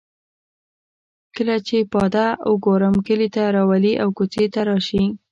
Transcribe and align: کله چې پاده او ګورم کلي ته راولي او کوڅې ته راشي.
کله 1.35 1.55
چې 1.67 1.77
پاده 1.93 2.27
او 2.45 2.51
ګورم 2.65 2.95
کلي 3.07 3.29
ته 3.35 3.43
راولي 3.55 3.93
او 4.03 4.09
کوڅې 4.17 4.45
ته 4.53 4.61
راشي. 4.67 5.03